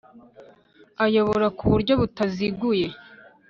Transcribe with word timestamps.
Ayobora 1.05 1.47
ku 1.57 1.63
buryo 1.71 1.93
butaziguye 2.01 2.87